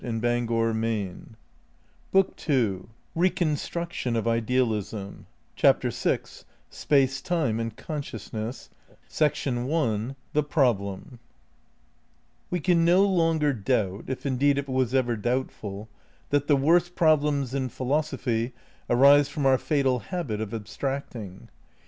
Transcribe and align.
END 0.03 0.25
OF 0.25 0.47
BOOK 0.47 0.49
ONE 0.49 1.35
BOOK 2.11 2.35
TWO 2.35 2.89
RECONSTRUCTION 3.13 4.15
OF 4.15 4.27
IDEALISM 4.27 5.27
VI 5.61 6.17
SPACE, 6.71 7.21
TIME 7.21 7.59
AND 7.59 7.75
CONSCIOUSNESS 7.77 8.69
i 9.21 10.13
We 12.49 12.59
can 12.59 12.83
no 12.83 13.05
longer 13.05 13.53
doubt 13.53 14.05
(if 14.07 14.25
indeed 14.25 14.57
it 14.57 14.67
was 14.67 14.95
ever 14.95 15.15
doubt 15.15 15.51
ful) 15.51 15.87
that 16.31 16.47
the 16.47 16.57
worst 16.57 16.95
problems 16.95 17.53
in 17.53 17.69
philosophy 17.69 18.53
arise 18.89 19.29
from 19.29 19.43
The 19.43 19.49
our 19.49 19.57
fatal 19.59 19.99
habit 19.99 20.41
of 20.41 20.51
abstracting. 20.51 21.49